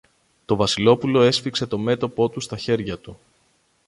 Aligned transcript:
Το 0.45 0.55
Βασιλόπουλο 0.55 1.21
έσφιξε 1.21 1.67
το 1.67 1.77
μέτωπο 1.77 2.29
του 2.29 2.39
στα 2.39 2.57
χέρια 2.57 2.97
του. 2.97 3.19